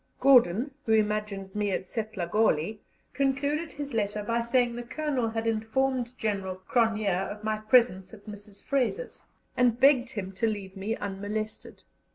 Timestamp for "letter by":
3.93-4.41